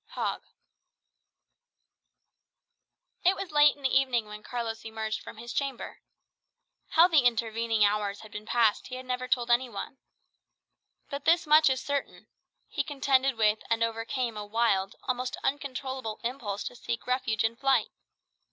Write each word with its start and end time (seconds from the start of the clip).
Hogg 0.13 0.41
It 3.23 3.35
was 3.35 3.51
late 3.51 3.75
in 3.75 3.83
the 3.83 3.95
evening 3.99 4.25
when 4.25 4.41
Carlos 4.41 4.83
emerged 4.83 5.21
from 5.21 5.37
his 5.37 5.53
chamber. 5.53 5.99
How 6.89 7.07
the 7.07 7.19
intervening 7.19 7.85
hours 7.85 8.21
had 8.21 8.31
been 8.31 8.47
passed 8.47 8.87
he 8.87 8.99
never 9.03 9.27
told 9.27 9.51
any 9.51 9.69
one. 9.69 9.99
But 11.11 11.25
this 11.25 11.45
much 11.45 11.69
is 11.69 11.81
certain, 11.83 12.25
he 12.67 12.83
contended 12.83 13.37
with 13.37 13.59
and 13.69 13.83
overcame 13.83 14.37
a 14.37 14.43
wild, 14.43 14.95
almost 15.03 15.37
uncontrollable 15.43 16.19
impulse 16.23 16.63
to 16.63 16.75
seek 16.75 17.05
refuge 17.05 17.43
in 17.43 17.55
flight. 17.55 17.91